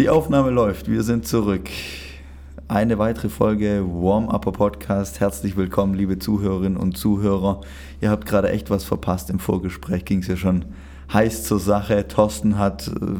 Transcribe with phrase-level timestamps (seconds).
[0.00, 1.68] Die Aufnahme läuft, wir sind zurück.
[2.68, 5.20] Eine weitere Folge Warm-Upper Podcast.
[5.20, 7.60] Herzlich willkommen, liebe Zuhörerinnen und Zuhörer.
[8.00, 9.28] Ihr habt gerade echt was verpasst.
[9.28, 10.64] Im Vorgespräch ging es ja schon
[11.12, 12.08] heiß zur Sache.
[12.08, 13.18] Thorsten hat äh,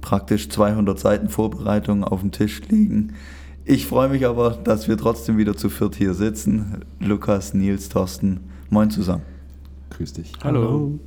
[0.00, 3.12] praktisch 200 Seiten Vorbereitung auf dem Tisch liegen.
[3.66, 6.82] Ich freue mich aber, dass wir trotzdem wieder zu viert hier sitzen.
[6.98, 8.40] Lukas, Nils, Thorsten,
[8.70, 9.24] moin zusammen.
[9.90, 10.32] Grüß dich.
[10.42, 10.98] Hallo.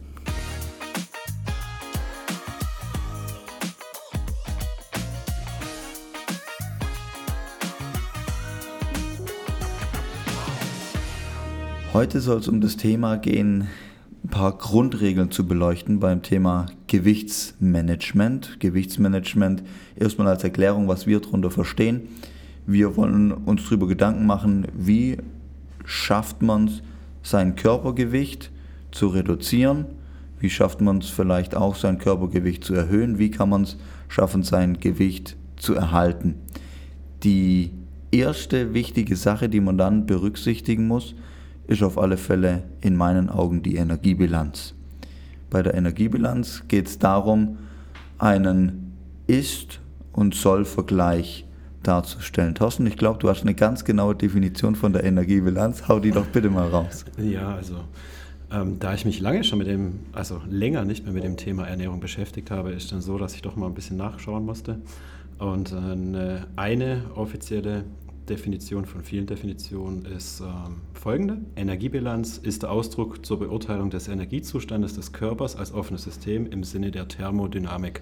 [12.00, 13.68] Heute soll es um das Thema gehen,
[14.24, 18.62] ein paar Grundregeln zu beleuchten beim Thema Gewichtsmanagement.
[18.62, 19.64] Gewichtsmanagement
[19.98, 22.04] erstmal als Erklärung, was wir darunter verstehen.
[22.66, 25.18] Wir wollen uns darüber Gedanken machen, wie
[25.84, 26.82] schafft man es,
[27.21, 28.50] sein Körpergewicht
[28.92, 29.84] zu reduzieren,
[30.40, 34.44] wie schafft man es vielleicht auch, sein Körpergewicht zu erhöhen, wie kann man es schaffen,
[34.44, 36.36] sein Gewicht zu erhalten.
[37.23, 37.72] Die
[38.09, 41.14] erste wichtige Sache, die man dann berücksichtigen muss,
[41.70, 44.73] ist auf alle Fälle in meinen Augen die Energiebilanz.
[45.52, 47.59] Bei der Energiebilanz geht es darum,
[48.17, 48.94] einen
[49.28, 49.80] Ist-
[50.11, 51.45] und Soll-Vergleich
[51.84, 52.56] darzustellen.
[52.56, 55.88] Thorsten, ich glaube, du hast eine ganz genaue Definition von der Energiebilanz.
[55.88, 57.06] Hau die doch bitte mal raus.
[57.17, 57.76] Ja, also
[58.52, 61.67] ähm, da ich mich lange schon mit dem, also länger nicht mehr mit dem Thema
[61.67, 64.81] Ernährung beschäftigt habe, ist dann so, dass ich doch mal ein bisschen nachschauen musste.
[65.38, 67.86] Und äh, eine offizielle
[68.30, 71.40] Definition von vielen Definitionen ist ähm, folgende.
[71.56, 76.92] Energiebilanz ist der Ausdruck zur Beurteilung des Energiezustandes des Körpers als offenes System im Sinne
[76.92, 78.02] der Thermodynamik.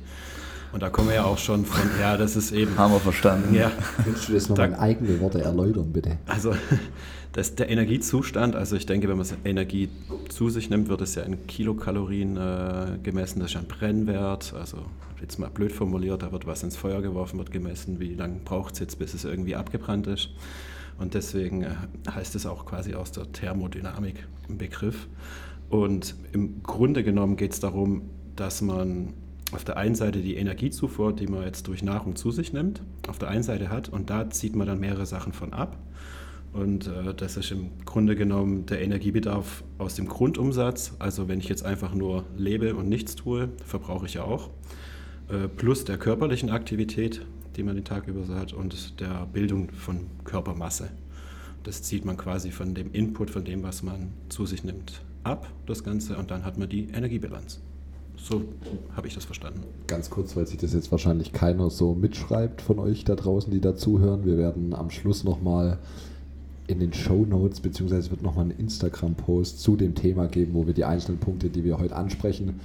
[0.73, 2.77] Und da kommen wir ja auch schon von, ja, das ist eben.
[2.77, 3.55] Haben wir verstanden.
[3.55, 3.71] Ja.
[4.03, 6.17] Könntest du das nochmal in eigene Worte erläutern, bitte?
[6.27, 6.53] Also
[7.31, 9.89] das, der Energiezustand, also ich denke, wenn man Energie
[10.29, 13.39] zu sich nimmt, wird es ja in Kilokalorien äh, gemessen.
[13.39, 14.53] Das ist ja ein Brennwert.
[14.57, 14.77] Also
[15.21, 18.73] jetzt mal blöd formuliert, da wird was ins Feuer geworfen, wird gemessen, wie lange braucht
[18.73, 20.29] es jetzt, bis es irgendwie abgebrannt ist.
[20.99, 21.75] Und deswegen äh,
[22.13, 25.07] heißt es auch quasi aus der Thermodynamik im Begriff.
[25.69, 29.13] Und im Grunde genommen geht es darum, dass man
[29.51, 33.17] auf der einen Seite die Energiezufuhr, die man jetzt durch Nahrung zu sich nimmt, auf
[33.17, 35.77] der einen Seite hat und da zieht man dann mehrere Sachen von ab.
[36.53, 40.95] Und äh, das ist im Grunde genommen der Energiebedarf aus dem Grundumsatz.
[40.97, 44.49] Also wenn ich jetzt einfach nur lebe und nichts tue, verbrauche ich ja auch.
[45.29, 47.25] Äh, plus der körperlichen Aktivität,
[47.55, 50.89] die man den Tag über so hat und der Bildung von Körpermasse.
[51.63, 55.49] Das zieht man quasi von dem Input, von dem, was man zu sich nimmt, ab,
[55.65, 57.61] das Ganze, und dann hat man die Energiebilanz.
[58.17, 58.41] So
[58.95, 59.61] habe ich das verstanden.
[59.87, 63.61] Ganz kurz, weil sich das jetzt wahrscheinlich keiner so mitschreibt von euch da draußen, die
[63.61, 64.25] dazuhören.
[64.25, 65.77] Wir werden am Schluss nochmal
[66.67, 70.73] in den Show Notes, beziehungsweise wird nochmal einen Instagram-Post zu dem Thema geben, wo wir
[70.73, 72.59] die einzelnen Punkte, die wir heute ansprechen,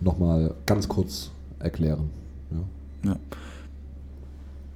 [0.00, 1.30] nochmal ganz kurz
[1.60, 2.10] erklären.
[2.50, 3.10] Ja.
[3.10, 3.16] ja.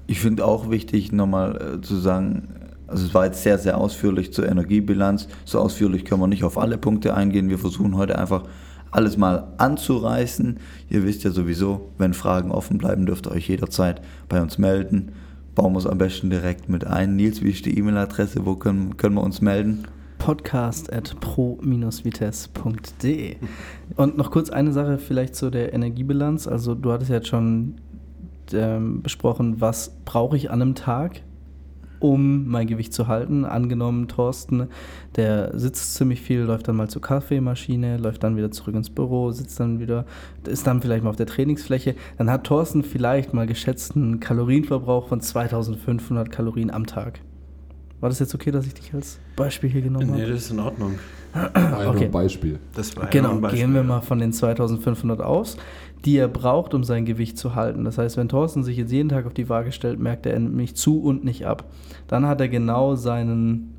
[0.06, 2.48] Ich finde auch wichtig, nochmal äh, zu sagen,
[2.86, 5.28] also es war jetzt sehr, sehr ausführlich zur Energiebilanz.
[5.44, 7.48] So ausführlich können wir nicht auf alle Punkte eingehen.
[7.48, 8.44] Wir versuchen heute einfach
[8.90, 10.58] alles mal anzureißen.
[10.88, 15.12] Ihr wisst ja sowieso, wenn Fragen offen bleiben, dürft ihr euch jederzeit bei uns melden.
[15.54, 17.16] Bauen wir es am besten direkt mit ein.
[17.16, 18.46] Nils, wie ist die E-Mail-Adresse?
[18.46, 19.84] Wo können, können wir uns melden?
[20.20, 23.36] podcast at pro-vitesse.de.
[23.96, 26.46] Und noch kurz eine Sache vielleicht zu der Energiebilanz.
[26.46, 27.74] Also du hattest jetzt schon
[28.52, 31.22] ähm, besprochen, was brauche ich an einem Tag?
[32.00, 33.44] Um mein Gewicht zu halten.
[33.44, 34.68] Angenommen, Thorsten,
[35.16, 39.30] der sitzt ziemlich viel, läuft dann mal zur Kaffeemaschine, läuft dann wieder zurück ins Büro,
[39.30, 40.06] sitzt dann wieder,
[40.44, 41.94] ist dann vielleicht mal auf der Trainingsfläche.
[42.18, 47.20] Dann hat Thorsten vielleicht mal geschätzten Kalorienverbrauch von 2500 Kalorien am Tag.
[48.00, 50.20] War das jetzt okay, dass ich dich als Beispiel hier genommen habe?
[50.20, 50.98] Nee, das ist in Ordnung.
[51.32, 52.06] Okay.
[52.06, 52.58] ein Beispiel.
[52.74, 53.60] Das war genau, ein Beispiel.
[53.60, 55.56] gehen wir mal von den 2500 aus
[56.04, 57.84] die er braucht, um sein Gewicht zu halten.
[57.84, 60.74] Das heißt, wenn Thorsten sich jetzt jeden Tag auf die Waage stellt, merkt er nämlich
[60.74, 61.64] zu und nicht ab.
[62.06, 63.74] Dann hat er genau seinen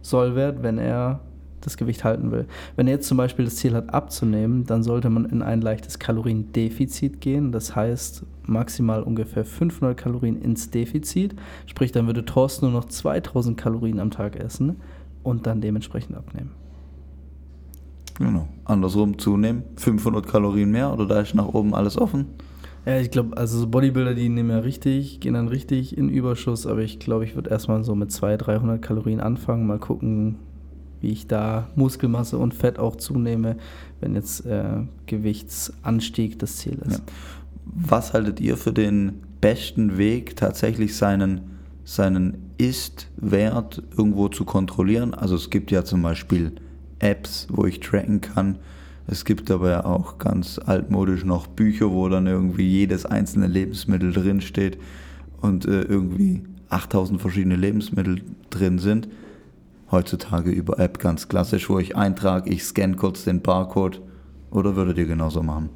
[0.00, 1.20] Sollwert, wenn er
[1.64, 2.46] das Gewicht halten will.
[2.76, 5.98] Wenn er jetzt zum Beispiel das Ziel hat, abzunehmen, dann sollte man in ein leichtes
[5.98, 7.52] Kaloriendefizit gehen.
[7.52, 11.34] Das heißt, maximal ungefähr 500 Kalorien ins Defizit.
[11.66, 14.76] Sprich, dann würde Thorsten nur noch 2000 Kalorien am Tag essen
[15.22, 16.50] und dann dementsprechend abnehmen.
[18.18, 18.48] Genau.
[18.64, 22.26] Andersrum zunehmen, 500 Kalorien mehr oder da ist nach oben alles offen?
[22.84, 26.66] Ja, ich glaube, also so Bodybuilder, die nehmen ja richtig, gehen dann richtig in Überschuss,
[26.66, 30.36] aber ich glaube, ich würde erstmal so mit 200, 300 Kalorien anfangen, mal gucken,
[31.02, 33.56] wie ich da Muskelmasse und Fett auch zunehme,
[34.00, 36.98] wenn jetzt äh, Gewichtsanstieg das Ziel ist.
[36.98, 37.04] Ja.
[37.66, 41.42] Was haltet ihr für den besten Weg, tatsächlich seinen,
[41.84, 45.14] seinen Ist-Wert irgendwo zu kontrollieren?
[45.14, 46.52] Also es gibt ja zum Beispiel
[47.00, 48.58] Apps, wo ich tracken kann,
[49.08, 54.12] Es gibt aber ja auch ganz altmodisch noch Bücher, wo dann irgendwie jedes einzelne Lebensmittel
[54.12, 54.78] drinsteht
[55.40, 59.08] und äh, irgendwie 8000 verschiedene Lebensmittel drin sind.
[59.92, 64.00] Heutzutage über App ganz klassisch, wo ich eintrage, ich scanne kurz den Barcode
[64.50, 65.68] oder würdet ihr genauso machen?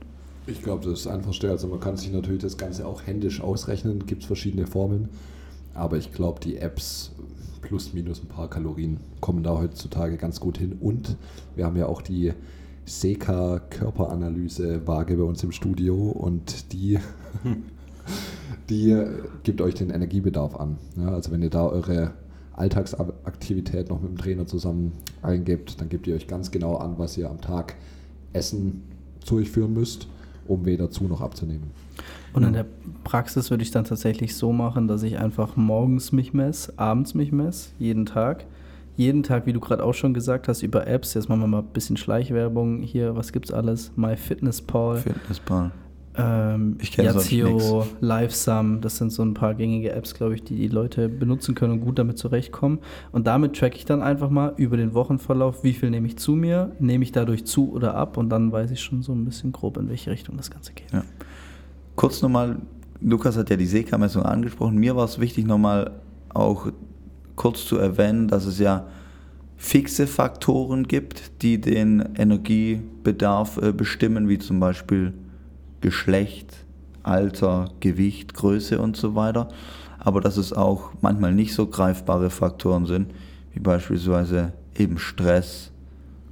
[0.46, 1.50] Ich glaube, das ist einfachste.
[1.50, 5.10] Also man kann sich natürlich das Ganze auch händisch ausrechnen, gibt es verschiedene Formeln.
[5.74, 7.12] Aber ich glaube, die Apps
[7.60, 10.78] plus minus ein paar Kalorien kommen da heutzutage ganz gut hin.
[10.80, 11.16] Und
[11.54, 12.32] wir haben ja auch die
[12.86, 16.98] Seca Körperanalyse Waage bei uns im Studio und die,
[18.70, 19.04] die
[19.42, 20.78] gibt euch den Energiebedarf an.
[20.96, 22.12] Ja, also wenn ihr da eure
[22.56, 24.92] Alltagsaktivität noch mit dem Trainer zusammen
[25.22, 27.76] eingebt, dann gebt ihr euch ganz genau an, was ihr am Tag
[28.32, 28.82] Essen
[29.26, 30.08] durchführen müsst,
[30.46, 31.70] um weder zu noch abzunehmen.
[32.32, 32.66] Und in der
[33.04, 37.32] Praxis würde ich dann tatsächlich so machen, dass ich einfach morgens mich messe, abends mich
[37.32, 38.44] messe, jeden Tag.
[38.96, 41.12] Jeden Tag, wie du gerade auch schon gesagt hast, über Apps.
[41.12, 43.14] Jetzt machen wir mal ein bisschen Schleichwerbung hier.
[43.14, 43.92] Was gibt's alles?
[43.96, 44.98] MyFitnessPal.
[44.98, 45.72] Fitnesspal.
[46.18, 50.42] Ähm, Ich kenn sonst Yazio, LiveSum, das sind so ein paar gängige Apps, glaube ich,
[50.42, 52.78] die die Leute benutzen können und gut damit zurechtkommen.
[53.12, 56.32] Und damit track ich dann einfach mal über den Wochenverlauf, wie viel nehme ich zu
[56.32, 59.52] mir, nehme ich dadurch zu oder ab und dann weiß ich schon so ein bisschen
[59.52, 60.90] grob, in welche Richtung das Ganze geht.
[60.92, 61.04] Ja.
[61.96, 62.56] Kurz nochmal,
[63.00, 64.76] Lukas hat ja die Seka-Messung angesprochen.
[64.76, 65.92] Mir war es wichtig, nochmal
[66.30, 66.68] auch
[67.34, 68.86] kurz zu erwähnen, dass es ja
[69.56, 75.14] fixe Faktoren gibt, die den Energiebedarf äh, bestimmen, wie zum Beispiel
[75.80, 76.64] Geschlecht,
[77.02, 79.48] Alter, Gewicht, Größe und so weiter.
[79.98, 83.12] Aber dass es auch manchmal nicht so greifbare Faktoren sind,
[83.52, 85.70] wie beispielsweise eben Stress,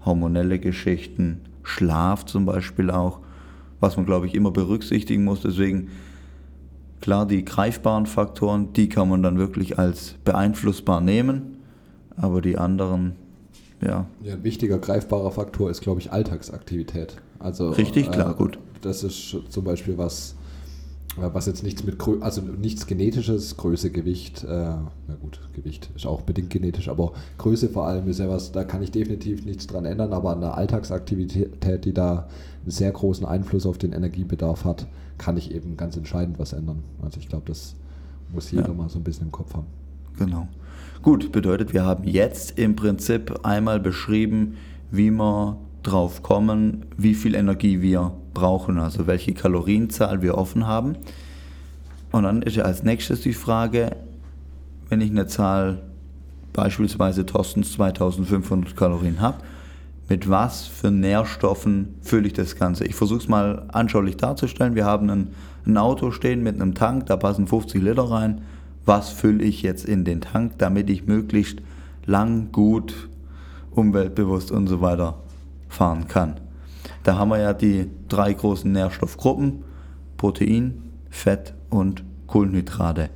[0.05, 3.21] hormonelle Geschichten, Schlaf zum Beispiel auch,
[3.81, 5.41] was man glaube ich immer berücksichtigen muss.
[5.41, 5.89] Deswegen
[7.01, 11.59] klar, die greifbaren Faktoren, die kann man dann wirklich als beeinflussbar nehmen,
[12.17, 13.13] aber die anderen,
[13.83, 17.17] ja, Ja, ein wichtiger greifbarer Faktor ist, glaube ich, Alltagsaktivität.
[17.39, 18.59] Also, Richtig, klar, gut.
[18.85, 20.35] Das ist zum Beispiel was,
[21.17, 25.91] äh, was jetzt nichts mit, Grö also nichts Genetisches, Größe, Gewicht, äh, na gut, Gewicht
[25.97, 29.45] ist auch bedingt genetisch, aber Größe vor allem ist ja was, da kann ich definitiv
[29.47, 32.29] nichts dran ändern, aber an der Alltagsaktivität, die da
[32.63, 34.87] einen sehr großen Einfluss auf den Energiebedarf hat,
[35.17, 36.83] kann ich eben ganz entscheidend was ändern.
[37.03, 37.77] Also ich glaube, das
[38.33, 38.75] muss jeder Ja.
[38.75, 39.67] mal so ein bisschen im Kopf haben.
[40.19, 40.49] Genau.
[41.03, 44.57] Gut, bedeutet, wir haben jetzt im Prinzip einmal beschrieben,
[44.91, 50.97] wie wir drauf kommen, wie viel Energie wir brauchen, also welche Kalorienzahl wir offen haben.
[52.11, 53.97] Und dann ist ja als nächstes die Frage,
[54.89, 55.83] wenn ich eine Zahl,
[56.53, 59.39] beispielsweise Thorstens 2500 Kalorien habe,
[60.09, 62.85] mit was für Nährstoffen fülle ich das Ganze?
[62.85, 64.75] Ich versuche es mal anschaulich darzustellen.
[64.75, 65.29] Wir haben ein,
[65.67, 68.43] ein Auto stehen mit einem Tank, da passen 50 Liter rein.
[68.85, 71.61] Was fülle ich jetzt in den Tank, damit ich möglichst
[72.05, 73.09] lang, gut,
[73.71, 75.24] umweltbewusst und so weiter
[75.69, 76.41] fahren kann?
[77.03, 79.65] Da haben wir ja die drei großen Nährstoffgruppen,
[80.17, 83.11] Protein, Fett und Kohlenhydrate.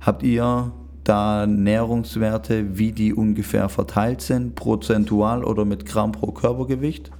[0.00, 0.72] Habt ihr
[1.04, 7.10] da Nährungswerte, wie die ungefähr verteilt sind, prozentual oder mit Gramm pro Körpergewicht?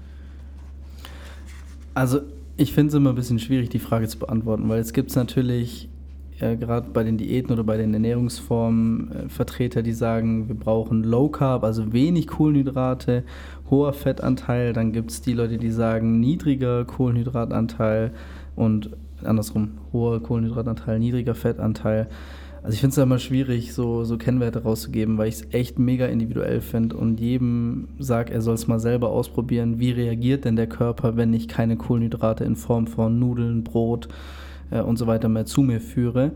[1.95, 2.21] Also
[2.57, 5.89] ich finde es immer ein bisschen schwierig, die Frage zu beantworten, weil es gibt natürlich
[6.41, 11.05] äh, gerade bei den Diäten oder bei den Ernährungsformen äh, Vertreter, die sagen, wir brauchen
[11.05, 13.25] Low Carb, also wenig Kohlenhydrate,
[13.71, 14.73] hoher Fettanteil.
[14.73, 18.13] Dann gibt es die Leute, die sagen, niedriger Kohlenhydratanteil
[18.57, 18.91] und
[19.25, 22.09] andersrum, hoher Kohlenhydratanteil, niedriger Fettanteil.
[22.63, 26.07] Also ich finde es immer schwierig, so, so Kennwerte rauszugeben, weil ich es echt mega
[26.07, 30.67] individuell finde und jedem sage, er soll es mal selber ausprobieren, wie reagiert denn der
[30.67, 34.09] Körper, wenn ich keine Kohlenhydrate in Form von Nudeln, Brot
[34.71, 36.33] äh, und so weiter mehr zu mir führe.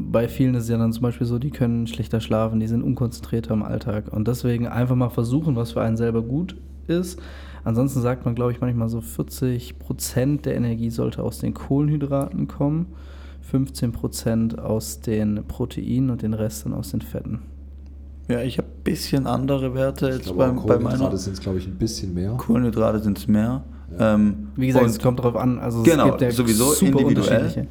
[0.00, 2.82] Bei vielen ist es ja dann zum Beispiel so, die können schlechter schlafen, die sind
[2.82, 7.20] unkonzentrierter im Alltag und deswegen einfach mal versuchen, was für einen selber gut ist.
[7.64, 12.86] Ansonsten sagt man, glaube ich, manchmal so 40% der Energie sollte aus den Kohlenhydraten kommen.
[13.52, 17.40] 15% aus den Proteinen und den Rest dann aus den Fetten.
[18.28, 21.16] Ja, ich habe ein bisschen andere Werte Ich jetzt beim, bei Kohlenhydrate meiner.
[21.16, 22.32] sind es, glaube ich, ein bisschen mehr.
[22.32, 23.64] Kohlenhydrate sind es mehr.
[23.98, 24.14] Ja.
[24.14, 25.58] Ähm, Wie gesagt, es kommt darauf an.
[25.58, 27.38] Also Genau, es gibt ja sowieso super individuell.
[27.38, 27.68] unterschiedliche.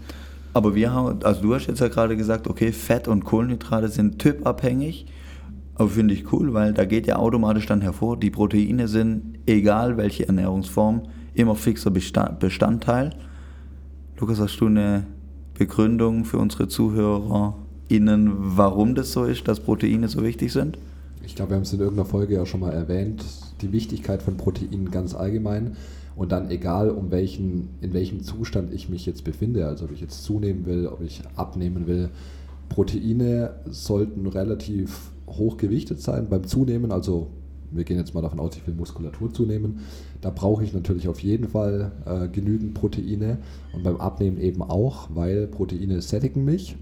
[0.54, 4.20] Aber wir haben, also du hast jetzt ja gerade gesagt, okay, Fett und Kohlenhydrate sind
[4.20, 5.06] typabhängig.
[5.76, 9.98] Aber finde ich cool, weil da geht ja automatisch dann hervor, die Proteine sind, egal
[9.98, 11.04] welche Ernährungsform,
[11.36, 13.12] immer fixer Besta- Bestandteil.
[14.20, 15.06] Lukas, hast du eine
[15.56, 20.80] Begründung für unsere ZuhörerInnen, warum das so ist, dass Proteine so wichtig sind?
[21.24, 23.24] Ich glaube, wir haben es in irgendeiner Folge ja schon mal erwähnt,
[23.62, 25.76] die Wichtigkeit von Proteinen ganz allgemein
[26.18, 30.02] und dann egal, um welchen, in welchem Zustand ich mich jetzt befinde, also ob ich
[30.02, 32.10] jetzt zunehmen will, ob ich abnehmen will,
[32.70, 37.28] Proteine sollten relativ hoch gewichtet sein beim Zunehmen, also
[37.70, 39.80] wir gehen jetzt mal davon aus, ich will Muskulatur zunehmen,
[40.22, 43.38] da brauche ich natürlich auf jeden Fall äh, genügend Proteine
[43.74, 46.78] und beim Abnehmen eben auch, weil Proteine sättigen mich.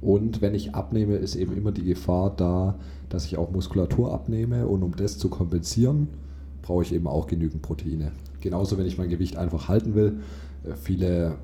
[0.00, 2.76] Und wenn ich abnehme, ist eben immer die Gefahr da,
[3.08, 4.68] dass ich auch Muskulatur abnehme.
[4.68, 6.06] Und um das zu kompensieren,
[6.62, 8.12] brauche ich eben auch genügend Proteine.
[8.40, 10.20] Genauso, wenn ich mein Gewicht einfach halten will.
[10.64, 11.36] Äh, viele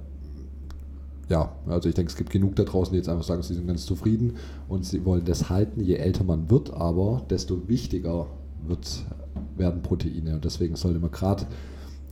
[1.29, 3.67] ja, also ich denke, es gibt genug da draußen, die jetzt einfach sagen, sie sind
[3.67, 4.35] ganz zufrieden
[4.69, 5.81] und sie wollen das halten.
[5.81, 8.27] Je älter man wird, aber desto wichtiger
[8.67, 9.05] wird,
[9.57, 10.35] werden Proteine.
[10.35, 11.47] Und deswegen sollte man gerade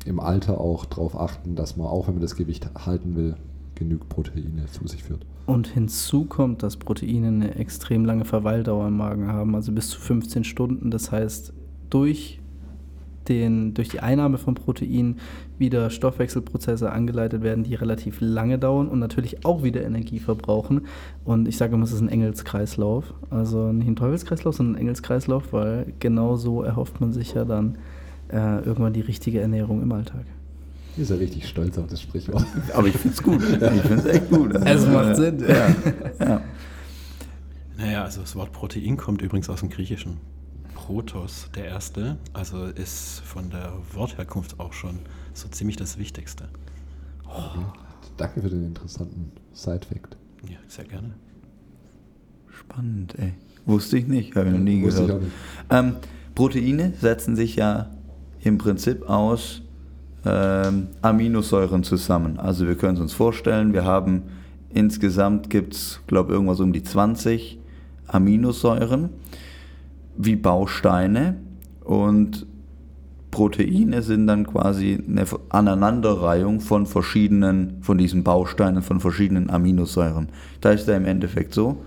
[0.05, 3.37] im Alter auch darauf achten, dass man, auch wenn man das Gewicht halten will,
[3.75, 5.25] genügend Proteine zu sich führt.
[5.47, 10.01] Und hinzu kommt, dass Proteine eine extrem lange Verweildauer im Magen haben, also bis zu
[10.01, 10.91] 15 Stunden.
[10.91, 11.53] Das heißt,
[11.91, 12.41] durch,
[13.29, 15.17] den, durch die Einnahme von Protein
[15.59, 20.83] wieder Stoffwechselprozesse angeleitet werden, die relativ lange dauern und natürlich auch wieder Energie verbrauchen.
[21.25, 23.15] Und ich sage immer, es ist ein Engelskreislauf.
[23.31, 27.79] Also nicht ein Teufelskreislauf, sondern ein Engelskreislauf, weil genau so erhofft man sich ja dann
[28.29, 30.25] äh, irgendwann die richtige Ernährung im Alltag.
[30.97, 32.45] Ihr seid richtig stolz auf das Sprichwort.
[32.75, 33.43] Aber ich finde es gut.
[33.53, 34.55] Ich finde es echt gut.
[34.55, 35.39] Es macht Sinn.
[35.41, 36.27] Ja.
[36.27, 36.43] ja.
[37.79, 40.19] Naja, also das Wort Protein kommt übrigens aus dem Griechischen.
[40.83, 44.99] Protos, der erste, also ist von der Wortherkunft auch schon
[45.33, 46.49] so ziemlich das Wichtigste.
[47.25, 47.61] Oh.
[48.17, 50.17] Danke für den interessanten Side-Fact.
[50.49, 51.15] Ja, sehr gerne.
[52.49, 53.35] Spannend, ey.
[53.65, 55.23] Wusste ich nicht, habe ich noch nie Wusste gehört.
[55.71, 55.97] Ähm,
[56.35, 57.91] Proteine setzen sich ja
[58.41, 59.63] im Prinzip aus
[60.25, 62.41] ähm, Aminosäuren zusammen.
[62.41, 64.23] Also wir können es uns vorstellen, wir haben
[64.71, 67.61] insgesamt gibt es, glaube ich, irgendwas um die 20
[68.09, 69.11] Aminosäuren
[70.17, 71.37] wie Bausteine
[71.85, 72.47] und
[73.31, 80.29] Proteine sind dann quasi eine Aneinanderreihung von verschiedenen, von diesen Bausteinen, von verschiedenen Aminosäuren.
[80.61, 81.83] Da ist ja im Endeffekt so,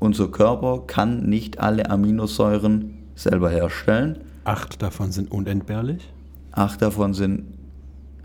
[0.00, 4.18] unser Körper kann nicht alle Aminosäuren selber herstellen.
[4.44, 6.12] Acht davon sind unentbehrlich.
[6.50, 7.44] Acht davon sind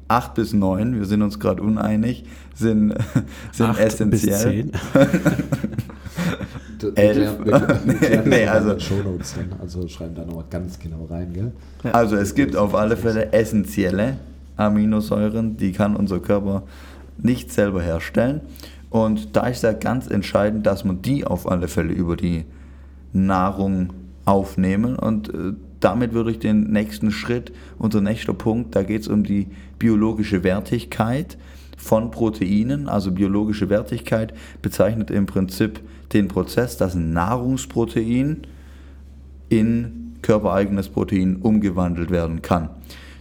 [0.07, 2.23] acht bis neun, wir sind uns gerade uneinig,
[2.55, 2.95] sind,
[3.51, 4.63] sind acht essentiell.
[4.63, 4.71] Bis zehn.
[6.95, 7.37] Elf.
[8.25, 9.59] nee, also, Shownotes dann.
[9.59, 11.51] Also schreiben da nochmal ganz genau rein, gell?
[11.91, 14.17] Also es gibt auf alle Fälle essentielle
[14.55, 16.63] Aminosäuren, die kann unser Körper
[17.17, 18.41] nicht selber herstellen.
[18.89, 22.45] Und da ist ja ganz entscheidend, dass man die auf alle Fälle über die
[23.13, 23.93] Nahrung
[24.25, 24.95] aufnehmen.
[24.95, 29.23] Und äh, damit würde ich den nächsten Schritt, unser nächster Punkt, da geht es um
[29.23, 31.37] die biologische Wertigkeit
[31.77, 32.87] von Proteinen.
[32.87, 35.79] Also biologische Wertigkeit bezeichnet im Prinzip
[36.13, 38.47] den Prozess, dass ein Nahrungsprotein
[39.49, 42.69] in körpereigenes Protein umgewandelt werden kann.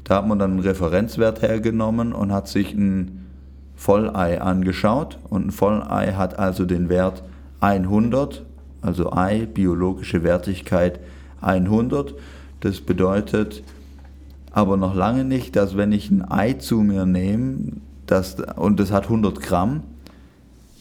[0.04, 3.26] Da hat man dann einen Referenzwert hergenommen und hat sich ein
[3.74, 7.22] Vollei angeschaut und ein Vollei hat also den Wert
[7.60, 8.44] 100,
[8.82, 11.00] also Ei, biologische Wertigkeit
[11.40, 12.14] 100.
[12.60, 13.62] Das bedeutet
[14.52, 17.72] aber noch lange nicht, dass wenn ich ein Ei zu mir nehme
[18.06, 19.82] das, und das hat 100 Gramm,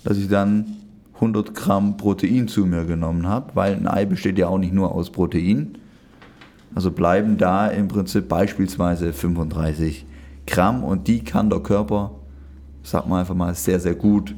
[0.04, 0.78] dass ich dann
[1.16, 4.94] 100 Gramm Protein zu mir genommen habe, weil ein Ei besteht ja auch nicht nur
[4.94, 5.78] aus Protein.
[6.74, 10.06] Also bleiben da im Prinzip beispielsweise 35
[10.46, 12.12] Gramm und die kann der Körper,
[12.84, 14.36] sag mal einfach mal, sehr, sehr gut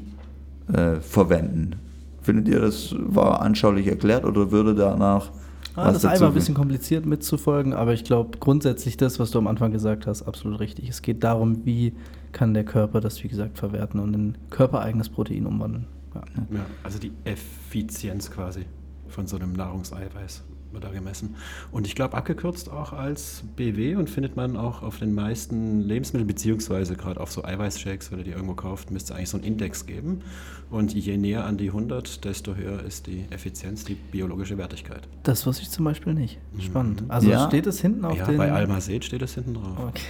[0.72, 1.78] äh, verwenden.
[2.22, 5.32] Findet ihr, das war anschaulich erklärt oder würde danach.
[5.76, 9.48] Ah, das ist ein bisschen kompliziert mitzufolgen, aber ich glaube grundsätzlich das, was du am
[9.48, 10.90] Anfang gesagt hast, absolut richtig.
[10.90, 11.94] Es geht darum, wie
[12.32, 15.86] kann der Körper das, wie gesagt, verwerten und in körpereigenes Protein umwandeln.
[16.26, 16.58] Ja.
[16.58, 16.66] ja.
[16.84, 18.66] also die Effizienz quasi
[19.08, 21.36] von so einem Nahrungseiweiß wird da gemessen.
[21.72, 26.28] Und ich glaube, abgekürzt auch als BW und findet man auch auf den meisten Lebensmitteln,
[26.28, 29.46] beziehungsweise gerade auf so Eiweißshakes, wenn ihr die irgendwo kauft, müsste es eigentlich so einen
[29.46, 30.22] Index geben.
[30.70, 35.08] Und je näher an die 100, desto höher ist die Effizienz, die biologische Wertigkeit.
[35.24, 36.40] Das wusste ich zum Beispiel nicht.
[36.60, 37.04] Spannend.
[37.04, 37.12] Mhm.
[37.12, 37.48] Also ja.
[37.48, 38.34] steht es hinten auf ja, den...
[38.34, 39.78] Ja, bei Almazet steht es hinten drauf.
[39.80, 40.02] Okay.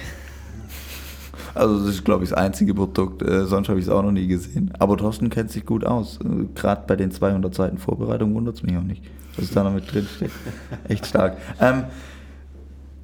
[1.58, 3.22] Also das ist, glaube ich, das einzige Produkt.
[3.22, 4.70] Äh, sonst habe ich es auch noch nie gesehen.
[4.78, 6.20] Aber Thorsten kennt sich gut aus.
[6.24, 9.02] Äh, Gerade bei den 200 Seiten Vorbereitung wundert es mich auch nicht,
[9.36, 10.30] es da noch mit drin steht.
[10.88, 11.36] Echt stark.
[11.60, 11.84] Ähm,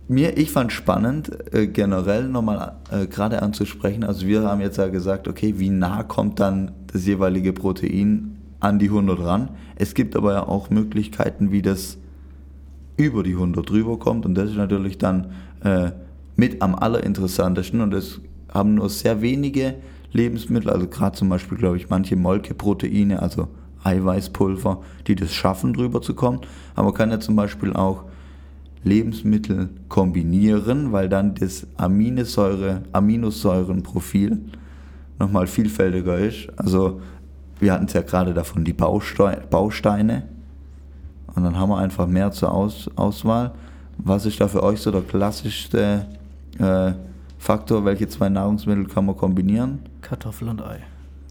[0.06, 4.04] mir, ich fand spannend, äh, generell nochmal äh, gerade anzusprechen.
[4.04, 8.78] Also wir haben jetzt ja gesagt, okay, wie nah kommt dann das jeweilige Protein an
[8.78, 9.48] die 100 ran?
[9.76, 11.98] Es gibt aber ja auch Möglichkeiten, wie das
[12.96, 14.26] über die 100 drüber kommt.
[14.26, 15.32] Und das ist natürlich dann
[15.64, 15.90] äh,
[16.36, 17.80] mit am allerinteressantesten.
[17.80, 18.20] Und das
[18.54, 19.74] haben nur sehr wenige
[20.12, 23.48] Lebensmittel, also gerade zum Beispiel, glaube ich, manche Molkeproteine, also
[23.82, 26.40] Eiweißpulver, die das schaffen, drüber zu kommen.
[26.74, 28.04] Aber man kann ja zum Beispiel auch
[28.84, 34.38] Lebensmittel kombinieren, weil dann das Aminosäure, Aminosäurenprofil
[35.18, 36.48] nochmal vielfältiger ist.
[36.56, 37.00] Also
[37.60, 40.22] wir hatten es ja gerade davon, die Bausteine.
[41.34, 43.52] Und dann haben wir einfach mehr zur Aus Auswahl.
[43.98, 46.06] Was ist da für euch so der klassischste
[46.58, 46.92] äh,
[47.44, 47.84] Faktor?
[47.84, 49.80] Welche zwei Nahrungsmittel kann man kombinieren?
[50.00, 50.78] Kartoffel und Ei.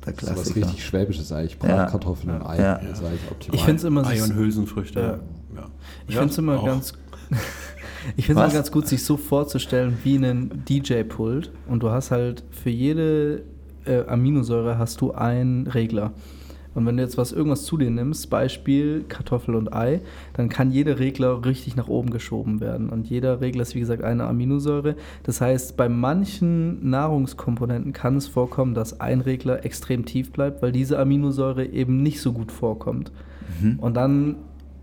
[0.06, 0.68] Der Das ist was Klassiker.
[0.68, 1.58] richtig Schwäbisches eigentlich.
[1.64, 1.76] Ja.
[1.76, 2.58] Bratkartoffeln und Ei.
[2.62, 2.78] Ja.
[2.78, 3.56] Das ist eigentlich optimal.
[3.56, 5.00] Ich finde es immer, Ei und Hülsenfrüchte.
[5.00, 5.60] Ja.
[5.60, 5.68] Ja.
[6.08, 6.66] ich Ja, find's immer auch.
[6.66, 6.94] ganz
[8.18, 12.44] ich finde es ganz gut, sich so vorzustellen wie einen DJ-Pult und du hast halt
[12.52, 13.44] für jede
[13.86, 16.12] äh, Aminosäure hast du einen Regler.
[16.76, 20.02] Und wenn du jetzt was irgendwas zu dir nimmst, Beispiel Kartoffel und Ei,
[20.34, 22.90] dann kann jeder Regler richtig nach oben geschoben werden.
[22.90, 24.96] Und jeder Regler ist wie gesagt eine Aminosäure.
[25.24, 30.72] Das heißt, bei manchen Nahrungskomponenten kann es vorkommen, dass ein Regler extrem tief bleibt, weil
[30.72, 33.12] diese Aminosäure eben nicht so gut vorkommt.
[33.78, 34.36] Und dann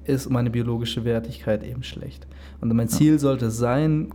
[0.05, 2.27] ist meine biologische Wertigkeit eben schlecht.
[2.61, 4.09] Und mein Ziel sollte es sein,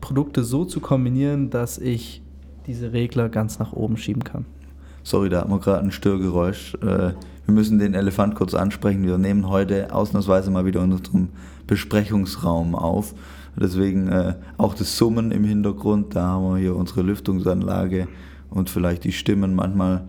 [0.00, 2.22] Produkte so zu kombinieren, dass ich
[2.66, 4.44] diese Regler ganz nach oben schieben kann.
[5.04, 6.74] Sorry, da hat man gerade ein Störgeräusch.
[6.82, 7.12] Äh,
[7.46, 9.04] wir müssen den Elefant kurz ansprechen.
[9.04, 11.30] Wir nehmen heute ausnahmsweise mal wieder in unserem
[11.66, 13.14] Besprechungsraum auf.
[13.56, 16.14] Deswegen äh, auch das Summen im Hintergrund.
[16.14, 18.08] Da haben wir hier unsere Lüftungsanlage
[18.50, 19.54] und vielleicht die Stimmen.
[19.54, 20.04] Manchmal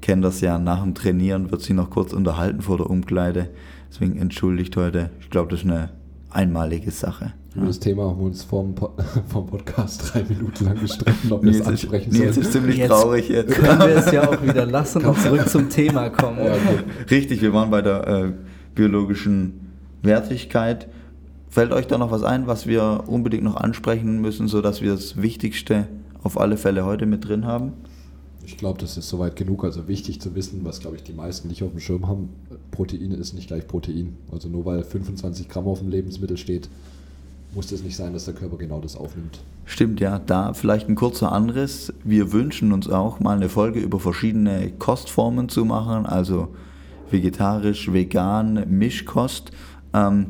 [0.00, 3.50] kennen das ja nach dem Trainieren, wird sich noch kurz unterhalten vor der Umkleide.
[3.88, 5.10] Deswegen entschuldigt heute.
[5.20, 5.90] Ich glaube, das ist eine
[6.30, 7.32] einmalige Sache.
[7.54, 8.92] Über das Thema haben wir uns vom, Po-
[9.28, 12.28] vom Podcast drei Minuten lang gestritten, ob wir es ansprechen sollen.
[12.30, 13.54] ist ziemlich Jetzt traurig jetzt.
[13.54, 16.38] Können wir es ja auch wieder lassen und zurück zum Thema kommen.
[16.44, 16.54] Ja.
[17.10, 18.32] Richtig, wir waren bei der äh,
[18.74, 19.70] biologischen
[20.02, 20.88] Wertigkeit.
[21.48, 25.22] Fällt euch da noch was ein, was wir unbedingt noch ansprechen müssen, sodass wir das
[25.22, 25.86] Wichtigste
[26.24, 27.72] auf alle Fälle heute mit drin haben?
[28.44, 29.62] Ich glaube, das ist soweit genug.
[29.62, 32.30] Also wichtig zu wissen, was glaube ich die meisten nicht auf dem Schirm haben.
[32.72, 34.16] Protein ist nicht gleich Protein.
[34.32, 36.68] Also nur weil 25 Gramm auf dem Lebensmittel steht,
[37.54, 39.40] muss das nicht sein, dass der Körper genau das aufnimmt.
[39.64, 41.92] Stimmt, ja, da vielleicht ein kurzer Anriss.
[42.04, 46.54] Wir wünschen uns auch mal eine Folge über verschiedene Kostformen zu machen, also
[47.10, 49.52] vegetarisch, vegan, Mischkost.
[49.92, 50.26] Ähm,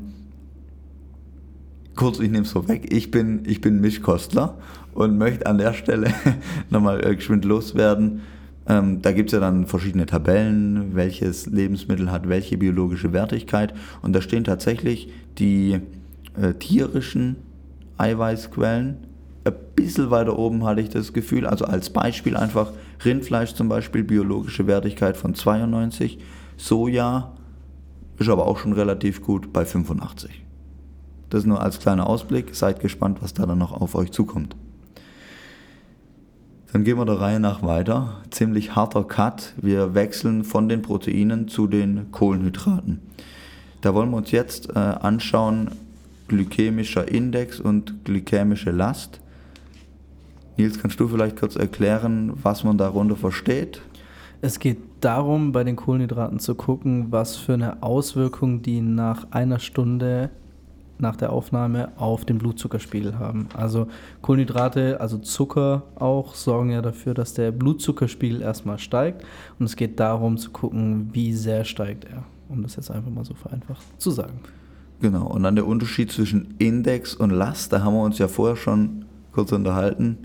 [1.96, 4.58] kurz, ich nehme es vorweg, ich bin, ich bin Mischkostler
[4.94, 6.12] und möchte an der Stelle
[6.70, 8.20] nochmal äh, geschwind loswerden.
[8.66, 13.74] Ähm, da gibt es ja dann verschiedene Tabellen, welches Lebensmittel hat welche biologische Wertigkeit.
[14.00, 15.80] Und da stehen tatsächlich die
[16.40, 17.37] äh, tierischen
[17.99, 19.07] Eiweißquellen.
[19.44, 22.73] Ein bisschen weiter oben hatte ich das Gefühl, also als Beispiel einfach
[23.05, 26.18] Rindfleisch zum Beispiel, biologische Wertigkeit von 92,
[26.57, 27.33] Soja
[28.18, 30.42] ist aber auch schon relativ gut bei 85.
[31.31, 34.55] Das nur als kleiner Ausblick, seid gespannt, was da dann noch auf euch zukommt.
[36.73, 38.23] Dann gehen wir der Reihe nach weiter.
[38.31, 39.55] Ziemlich harter Cut.
[39.61, 43.01] Wir wechseln von den Proteinen zu den Kohlenhydraten.
[43.81, 45.70] Da wollen wir uns jetzt äh, anschauen,
[46.28, 49.20] glykämischer Index und glykämische Last.
[50.56, 53.80] Nils, kannst du vielleicht kurz erklären, was man darunter versteht?
[54.40, 59.58] Es geht darum, bei den Kohlenhydraten zu gucken, was für eine Auswirkung die nach einer
[59.58, 60.30] Stunde
[60.98, 63.48] nach der Aufnahme auf den Blutzuckerspiegel haben.
[63.54, 63.88] Also
[64.22, 69.24] Kohlenhydrate, also Zucker auch, sorgen ja dafür, dass der Blutzuckerspiegel erstmal steigt.
[69.58, 72.24] Und es geht darum zu gucken, wie sehr steigt er.
[72.48, 74.40] Um das jetzt einfach mal so vereinfacht zu sagen.
[75.04, 78.56] Genau, und dann der Unterschied zwischen Index und Last, da haben wir uns ja vorher
[78.56, 80.16] schon kurz unterhalten.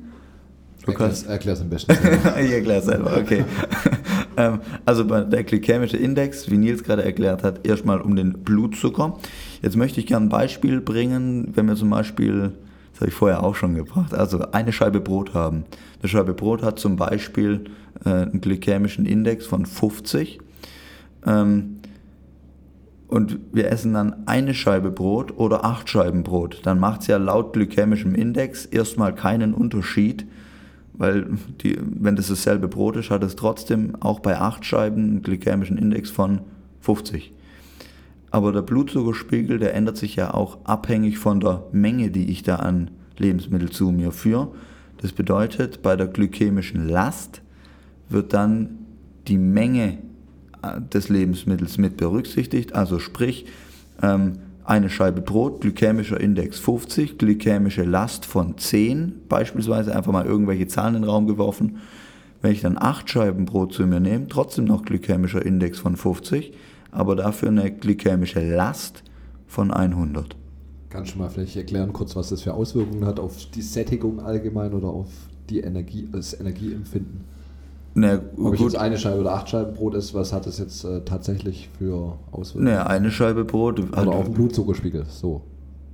[0.88, 1.92] Erklär's, erklär's am besten.
[2.42, 3.44] ich erkläre selber, okay.
[4.38, 9.18] ähm, also bei der glykämische Index, wie Nils gerade erklärt hat, erstmal um den Blutzucker.
[9.62, 12.54] Jetzt möchte ich gerne ein Beispiel bringen, wenn wir zum Beispiel,
[12.94, 15.66] das habe ich vorher auch schon gebracht, also eine Scheibe Brot haben.
[16.02, 17.66] Eine Scheibe Brot hat zum Beispiel
[18.06, 20.40] äh, einen glykämischen Index von 50.
[21.26, 21.79] Ähm,
[23.10, 27.18] und wir essen dann eine Scheibe Brot oder acht Scheiben Brot, dann macht es ja
[27.18, 30.28] laut glykämischem Index erstmal keinen Unterschied,
[30.94, 31.26] weil
[31.64, 35.78] die, wenn das dasselbe Brot ist, hat es trotzdem auch bei acht Scheiben einen glykämischen
[35.78, 36.42] Index von
[36.82, 37.34] 50.
[38.30, 42.58] Aber der Blutzuckerspiegel, der ändert sich ja auch abhängig von der Menge, die ich da
[42.58, 44.50] an Lebensmittel zu mir führe.
[45.02, 47.42] Das bedeutet, bei der glykämischen Last
[48.08, 48.78] wird dann
[49.28, 49.98] die Menge
[50.94, 52.74] des Lebensmittels mit berücksichtigt.
[52.74, 53.46] Also sprich,
[54.02, 60.68] ähm, eine Scheibe Brot, glykämischer Index 50, glykämische Last von 10, beispielsweise einfach mal irgendwelche
[60.68, 61.78] Zahlen in den Raum geworfen.
[62.42, 66.54] Wenn ich dann acht Scheiben Brot zu mir nehme, trotzdem noch glykämischer Index von 50,
[66.92, 69.04] aber dafür eine glykämische Last
[69.48, 70.36] von 100.
[70.90, 74.74] Kannst du mal vielleicht erklären, kurz, was das für Auswirkungen hat auf die Sättigung allgemein
[74.74, 75.10] oder auf
[75.50, 77.22] die Energie, das Energieempfinden?
[78.00, 80.58] Na, Ob ich gut, jetzt eine Scheibe oder acht Scheiben Brot esse, was hat das
[80.58, 82.74] jetzt äh, tatsächlich für Auswirkungen?
[82.74, 83.80] na, eine Scheibe Brot.
[83.80, 85.42] Oder auf den Blutzuckerspiegel, so.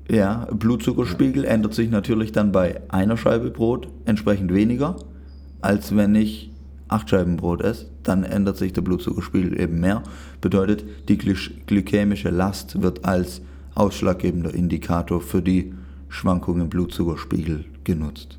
[0.09, 4.97] Ja, Blutzuckerspiegel ändert sich natürlich dann bei einer Scheibe Brot entsprechend weniger,
[5.61, 6.51] als wenn ich
[6.87, 7.87] acht Scheiben Brot esse.
[8.03, 10.03] Dann ändert sich der Blutzuckerspiegel eben mehr.
[10.41, 13.41] Bedeutet, die gly glykämische Last wird als
[13.73, 15.73] ausschlaggebender Indikator für die
[16.07, 18.37] Schwankungen im Blutzuckerspiegel genutzt.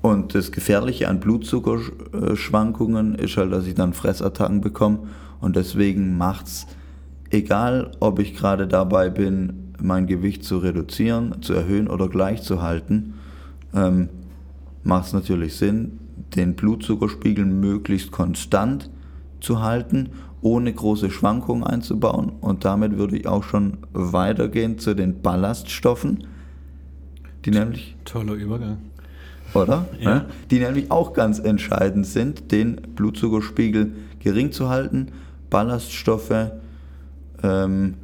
[0.00, 5.00] Und das Gefährliche an Blutzuckerschwankungen ist halt, dass ich dann Fressattacken bekomme
[5.40, 6.66] und deswegen macht es,
[7.30, 12.62] egal ob ich gerade dabei bin, mein Gewicht zu reduzieren, zu erhöhen oder gleich zu
[12.62, 13.14] halten,
[13.74, 14.08] ähm,
[14.82, 15.98] macht es natürlich Sinn,
[16.34, 18.90] den Blutzuckerspiegel möglichst konstant
[19.40, 22.32] zu halten, ohne große Schwankungen einzubauen.
[22.40, 26.24] Und damit würde ich auch schon weitergehen zu den Ballaststoffen,
[27.44, 27.96] die nämlich.
[28.04, 28.78] Toller Übergang.
[29.54, 29.86] Oder?
[29.98, 30.26] Ja.
[30.50, 35.08] Die nämlich auch ganz entscheidend sind, den Blutzuckerspiegel gering zu halten.
[35.50, 36.50] Ballaststoffe
[37.42, 37.94] ähm,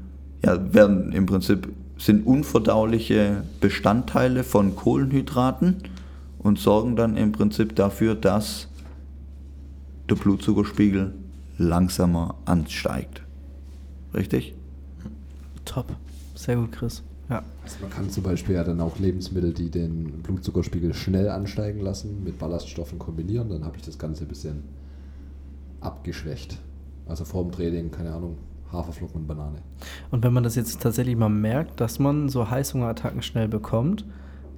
[0.42, 5.76] ja, werden im Prinzip sind unverdauliche Bestandteile von Kohlenhydraten
[6.38, 8.68] und sorgen dann im Prinzip dafür, dass
[10.08, 11.14] der Blutzuckerspiegel
[11.56, 13.22] langsamer ansteigt.
[14.12, 14.54] Richtig?
[15.64, 15.94] Top.
[16.34, 17.02] Sehr gut, Chris.
[17.30, 17.42] Ja.
[17.62, 22.22] Also man kann zum Beispiel ja dann auch Lebensmittel, die den Blutzuckerspiegel schnell ansteigen lassen,
[22.22, 23.48] mit Ballaststoffen kombinieren.
[23.48, 24.64] Dann habe ich das Ganze ein bisschen
[25.80, 26.58] abgeschwächt.
[27.06, 28.36] Also vor dem Training, keine Ahnung,
[28.72, 29.58] Haferflocken und Banane.
[30.10, 34.04] Und wenn man das jetzt tatsächlich mal merkt, dass man so Heißhungerattacken schnell bekommt,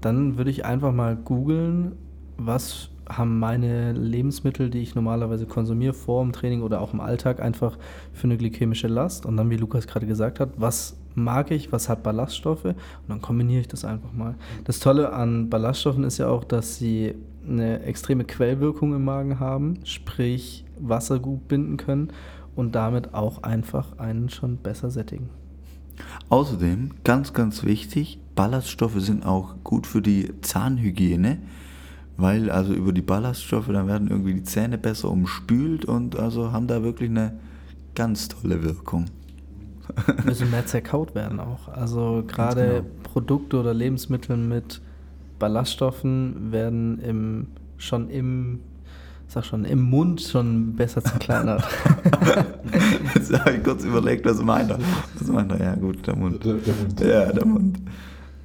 [0.01, 1.93] dann würde ich einfach mal googeln,
[2.37, 7.41] was haben meine Lebensmittel, die ich normalerweise konsumiere, vor dem Training oder auch im Alltag,
[7.41, 7.79] einfach
[8.13, 9.27] für eine glykämische Last.
[9.27, 12.77] Und dann, wie Lukas gerade gesagt hat, was mag ich, was hat Ballaststoffe und
[13.09, 14.37] dann kombiniere ich das einfach mal.
[14.65, 17.15] Das Tolle an Ballaststoffen ist ja auch, dass sie
[17.49, 22.13] eine extreme Quellwirkung im Magen haben, sprich Wasser gut binden können
[22.55, 25.31] und damit auch einfach einen schon besser sättigen.
[26.29, 31.39] Außerdem, ganz, ganz wichtig, Ballaststoffe sind auch gut für die Zahnhygiene,
[32.19, 36.67] weil also über die Ballaststoffe, dann werden irgendwie die Zähne besser umspült und also haben
[36.67, 37.39] da wirklich eine
[37.95, 39.07] ganz tolle Wirkung.
[40.25, 41.69] Müssen mehr zerkaut werden auch.
[41.69, 42.85] Also gerade genau.
[43.03, 44.81] Produkte oder Lebensmittel mit
[45.39, 48.61] Ballaststoffen werden im, schon im,
[49.29, 51.65] sag schon, im Mund schon besser zerkleinert.
[53.15, 54.79] Jetzt habe ich kurz überlegt, was meint er?
[55.19, 55.63] Was meint er?
[55.63, 56.45] Ja gut, der Mund.
[56.45, 57.01] Der, der Mund.
[57.01, 57.79] Ja, der Mund.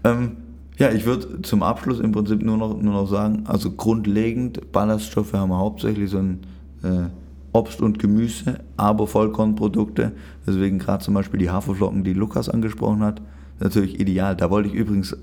[0.04, 0.38] Ähm,
[0.78, 5.34] ja, ich würde zum Abschluss im Prinzip nur noch, nur noch sagen, also grundlegend, Ballaststoffe
[5.34, 6.40] haben wir hauptsächlich so ein
[6.84, 7.10] äh,
[7.54, 10.14] Obst und Gemüse, aber Vollkornprodukte.
[10.48, 13.22] Deswegen gerade zum Beispiel die Haferflocken, die Lukas angesprochen hat,
[13.60, 14.36] natürlich ideal.
[14.36, 15.16] Da wollte ich übrigens,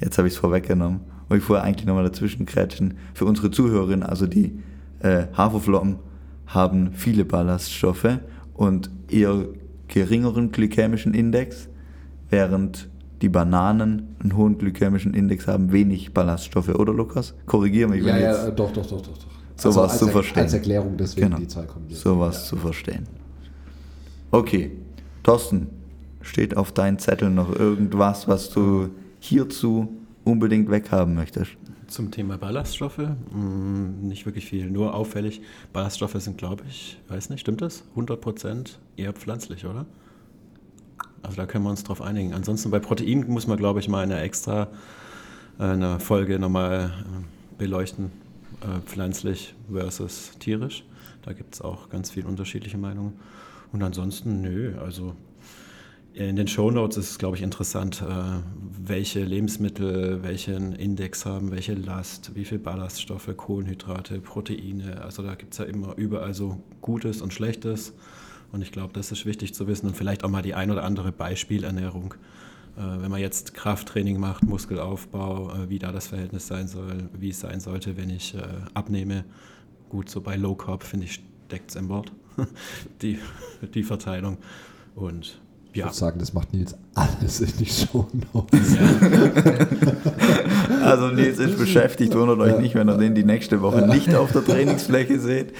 [0.00, 2.94] jetzt habe ich es vorweggenommen, wollte ich vorher eigentlich nochmal dazwischen krätschen.
[3.14, 4.58] Für unsere Zuhörerinnen, also die
[5.00, 5.96] äh, Haferflocken
[6.46, 8.18] haben viele Ballaststoffe
[8.54, 9.44] und eher
[9.88, 11.68] geringeren glykämischen Index,
[12.30, 12.88] während
[13.22, 17.34] die Bananen einen hohen glykämischen Index haben, wenig Ballaststoffe, oder Lukas?
[17.46, 19.18] Korrigiere mich, Ja, wenn ja, jetzt äh, doch, doch, doch, doch.
[19.18, 19.37] doch.
[19.60, 20.42] Sowas als zu Er- verstehen.
[20.42, 21.38] Als Erklärung deswegen Genau.
[21.38, 22.00] die zwei kombiniert.
[22.00, 22.44] sowas Ja.
[22.50, 23.06] zu verstehen.
[24.30, 24.72] Okay,
[25.22, 25.68] Thorsten,
[26.20, 28.90] steht auf deinem Zettel noch irgendwas, was du
[29.20, 29.88] hierzu
[30.24, 31.52] unbedingt weghaben möchtest?
[31.86, 35.40] Zum Thema Ballaststoffe, mh, nicht wirklich viel, nur auffällig.
[35.72, 37.82] Ballaststoffe sind, glaube ich, weiß nicht, stimmt das?
[37.96, 39.86] 100% eher pflanzlich, oder?
[41.22, 42.34] Also da können wir uns drauf einigen.
[42.34, 44.68] Ansonsten bei Protein muss man, glaube ich, mal eine extra
[45.58, 48.12] äh, eine Folge nochmal äh, beleuchten,
[48.62, 50.84] äh, pflanzlich versus tierisch.
[51.22, 53.14] Da gibt es auch ganz viele unterschiedliche Meinungen.
[53.72, 55.14] Und ansonsten, nö, also
[56.14, 58.40] in den Shownotes ist es, glaube ich, interessant, äh,
[58.82, 65.02] welche Lebensmittel welchen Index haben, welche Last, wie viel Ballaststoffe, Kohlenhydrate, Proteine.
[65.02, 67.92] Also da gibt es ja immer überall so Gutes und Schlechtes.
[68.50, 70.82] Und ich glaube, das ist wichtig zu wissen und vielleicht auch mal die ein oder
[70.82, 72.14] andere Beispielernährung.
[72.78, 77.30] Äh, wenn man jetzt Krafttraining macht, Muskelaufbau, äh, wie da das Verhältnis sein soll, wie
[77.30, 78.38] es sein sollte, wenn ich äh,
[78.74, 79.24] abnehme.
[79.88, 82.12] Gut, so bei Low Carb, finde ich, steckt es im Wort,
[83.02, 83.18] die,
[83.74, 84.36] die Verteilung.
[84.94, 85.40] Und
[85.72, 88.76] Ich ja, würde sagen, das macht Nils alles in die Show Notes.
[90.82, 92.60] Also Nils ist beschäftigt, wundert euch Ja.
[92.60, 95.52] nicht, wenn ihr den die nächste Woche nicht auf der Trainingsfläche seht.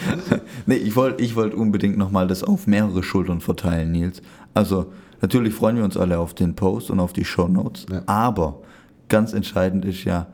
[0.66, 4.22] Nee, ich wollte ich wollt unbedingt nochmal das auf mehrere Schultern verteilen, Nils.
[4.54, 8.02] Also natürlich freuen wir uns alle auf den Post und auf die Shownotes, Ja.
[8.06, 8.60] aber
[9.08, 10.26] ganz entscheidend ist ja,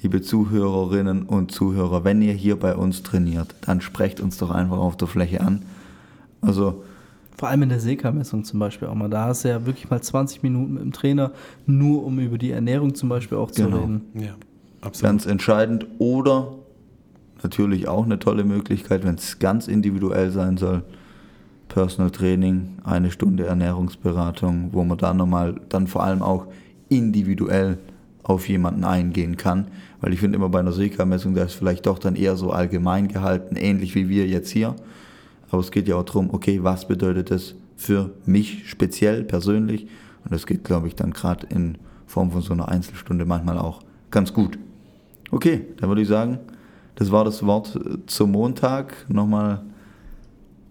[0.00, 4.78] liebe Zuhörerinnen und Zuhörer, wenn ihr hier bei uns trainiert, dann sprecht uns doch einfach
[4.78, 5.62] auf der Fläche an.
[6.40, 6.82] Also
[7.36, 9.08] Vor allem in der Seka-Messung zum Beispiel auch mal.
[9.10, 11.32] Da hast du ja wirklich mal 20 Minuten mit dem Trainer,
[11.66, 13.78] nur um über die Ernährung zum Beispiel auch zu Genau.
[13.78, 14.02] reden.
[14.14, 14.34] ja,
[14.80, 15.02] absolut.
[15.10, 15.86] ganz entscheidend.
[15.98, 16.52] Oder
[17.42, 20.82] natürlich auch eine tolle Möglichkeit, wenn es ganz individuell sein soll,
[21.70, 26.46] Personal Training, eine Stunde Ernährungsberatung, wo man dann nochmal, dann vor allem auch
[26.88, 27.78] individuell
[28.24, 29.68] auf jemanden eingehen kann.
[30.00, 33.08] Weil ich finde immer bei einer Seka-Messung, da ist vielleicht doch dann eher so allgemein
[33.08, 34.74] gehalten, ähnlich wie wir jetzt hier.
[35.50, 39.86] Aber es geht ja auch darum, okay, was bedeutet das für mich speziell, persönlich?
[40.24, 43.80] Und das geht, glaube ich, dann gerade in Form von so einer Einzelstunde manchmal auch
[44.10, 44.58] ganz gut.
[45.30, 46.40] Okay, dann würde ich sagen,
[46.96, 49.06] das war das Wort zum Montag.
[49.08, 49.62] Nochmal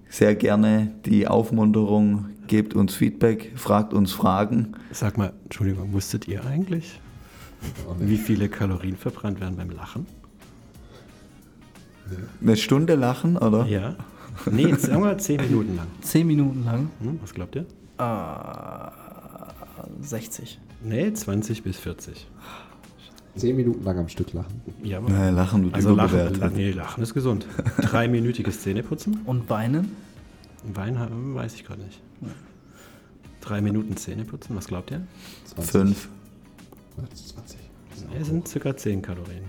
[0.09, 4.73] sehr gerne die Aufmunterung, gebt uns Feedback, fragt uns Fragen.
[4.91, 6.99] Sag mal, Entschuldigung, wusstet ihr eigentlich,
[7.99, 10.05] wie viele Kalorien verbrannt werden beim Lachen?
[12.41, 13.65] Eine Stunde lachen, oder?
[13.65, 13.95] Ja.
[14.49, 15.87] Nee, sagen wir zehn Minuten lang.
[16.01, 16.89] Zehn Minuten lang.
[17.01, 17.65] Hm, was glaubt ihr?
[17.99, 18.91] Äh,
[20.01, 20.59] 60.
[20.83, 22.27] Nee, 20 bis 40.
[23.39, 24.61] Zehn Minuten lang am Stück lachen.
[24.83, 26.55] Ja, Nein, Lachen wird also Lachen, überbewertet.
[26.55, 27.47] nee, Lachen ist gesund.
[27.81, 29.21] Dreiminütiges Zähneputzen.
[29.25, 29.95] Und weinen?
[30.73, 32.01] Wein haben, weiß ich gerade nicht.
[33.41, 35.01] Drei Minuten Zähneputzen, was glaubt ihr?
[35.55, 35.71] 20.
[35.71, 36.09] Fünf.
[36.97, 37.57] 20.
[38.13, 39.43] Nee, sind circa 10 Kalorien.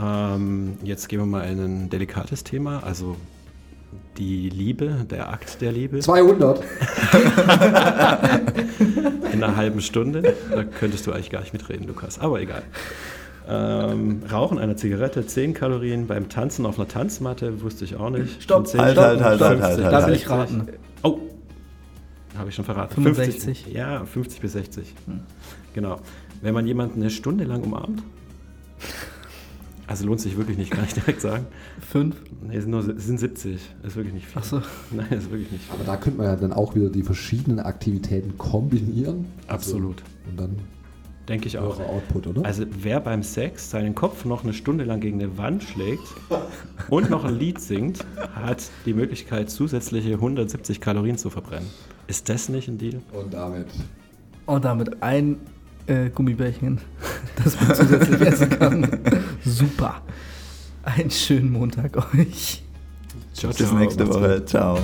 [0.00, 3.16] Ähm, jetzt gehen wir mal in ein delikates Thema, also
[4.16, 6.60] die Liebe, der Akt der Liebe 200.
[9.32, 10.34] in einer halben Stunde.
[10.50, 12.62] Da könntest du eigentlich gar nicht mitreden, Lukas, aber egal.
[13.46, 18.42] Ähm, Rauchen einer Zigarette, 10 Kalorien beim Tanzen auf einer Tanzmatte, wusste ich auch nicht.
[18.42, 20.06] Stopp, Von 10 halt, halt, halt, halt, 50, halt, halt, Da halt.
[20.06, 20.68] will ich raten.
[21.02, 21.18] Oh,
[22.38, 22.94] habe ich schon verraten.
[22.94, 23.64] 65.
[23.64, 24.94] 50, ja, 50 bis 60.
[25.74, 26.00] Genau.
[26.40, 28.02] Wenn man jemanden eine Stunde lang umarmt,
[29.94, 31.46] also lohnt sich wirklich nicht, kann ich direkt sagen.
[31.80, 32.16] Fünf.
[32.42, 33.60] Nee, es sind, nur, es sind 70.
[33.84, 34.40] Ist wirklich nicht viel.
[34.40, 34.60] Ach so.
[34.90, 35.74] Nein, ist wirklich nicht viel.
[35.74, 39.26] Aber da könnte man ja dann auch wieder die verschiedenen Aktivitäten kombinieren.
[39.46, 40.02] Absolut.
[40.02, 40.56] Also, und dann
[41.28, 41.78] Denke ich auch.
[41.78, 42.44] eure Output, oder?
[42.44, 46.02] Also wer beim Sex seinen Kopf noch eine Stunde lang gegen eine Wand schlägt
[46.90, 48.04] und noch ein Lied singt,
[48.34, 51.68] hat die Möglichkeit, zusätzliche 170 Kalorien zu verbrennen.
[52.08, 53.00] Ist das nicht ein Deal?
[53.12, 53.68] und damit.
[54.46, 55.36] Und damit ein
[55.86, 56.80] äh, Gummibärchen,
[57.44, 58.82] das man zusätzlich essen kann.
[59.44, 60.02] Super.
[60.82, 62.62] Einen schönen Montag euch.
[63.32, 64.44] Ciao, Bis nächste Woche.
[64.44, 64.78] Ciao.